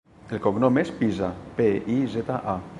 El 0.35 0.39
cognom 0.45 0.79
és 0.83 0.91
Piza: 1.03 1.31
pe, 1.61 1.69
i, 1.99 2.03
zeta, 2.17 2.43
a. 2.59 2.61